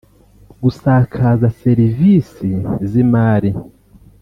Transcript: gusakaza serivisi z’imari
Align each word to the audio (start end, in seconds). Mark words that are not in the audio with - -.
gusakaza 0.63 1.47
serivisi 1.61 2.49
z’imari 2.89 3.51